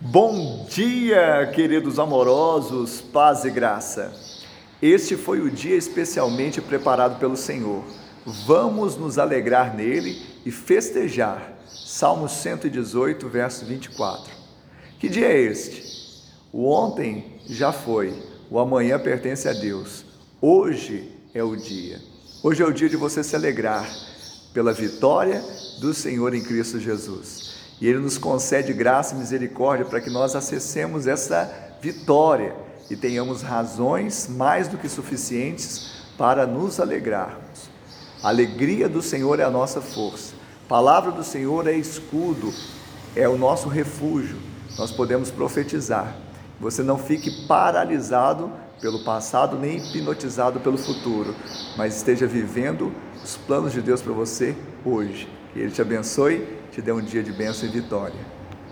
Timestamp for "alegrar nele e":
9.18-10.52